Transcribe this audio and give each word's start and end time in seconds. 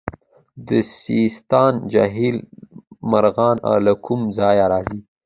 د 0.67 0.69
سیستان 0.99 1.73
جهیل 1.93 2.37
مرغان 3.11 3.57
له 3.85 3.93
کوم 4.05 4.21
ځای 4.37 4.57
راځي؟ 4.71 4.99